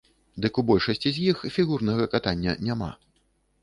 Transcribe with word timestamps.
Дык 0.45 0.53
у 0.61 0.63
большасці 0.69 1.13
з 1.19 1.27
іх 1.35 1.45
фігурнага 1.59 2.11
катання 2.17 2.61
няма. 2.69 2.95